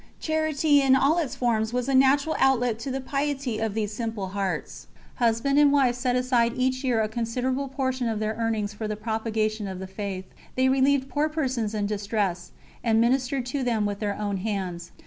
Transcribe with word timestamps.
Charity 0.19 0.81
in 0.81 0.95
all 0.95 1.19
its 1.19 1.35
forms 1.35 1.73
was 1.73 1.87
a 1.87 1.93
natural 1.93 2.35
outlet 2.39 2.79
to 2.79 2.89
the 2.89 3.01
piety 3.01 3.59
of 3.59 3.75
these 3.75 3.93
simple 3.93 4.29
hearts. 4.29 4.87
Husband 5.17 5.59
and 5.59 5.71
wife 5.71 5.93
set 5.93 6.15
aside 6.15 6.53
each 6.57 6.83
year 6.83 7.03
a 7.03 7.07
considerable 7.07 7.67
portion 7.67 8.09
of 8.09 8.17
their 8.19 8.33
earnings 8.33 8.73
for 8.73 8.87
the 8.87 8.95
Propagation 8.95 9.67
of 9.67 9.77
the 9.77 9.85
Faith; 9.85 10.25
they 10.55 10.69
relieved 10.69 11.07
poor 11.07 11.29
persons 11.29 11.75
in 11.75 11.85
distress, 11.85 12.49
and 12.83 12.99
ministered 12.99 13.45
to 13.45 13.61
them 13.61 13.85
with 13.85 13.99
their 13.99 14.15
own 14.17 14.37
hands. 14.37 14.89